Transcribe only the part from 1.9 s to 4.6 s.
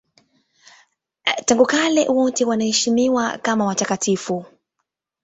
wote wanaheshimiwa kama watakatifu.